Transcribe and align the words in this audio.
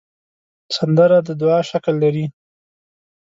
سندره 0.75 1.17
د 1.27 1.29
دعا 1.41 1.59
شکل 1.71 1.93
لري 2.03 2.25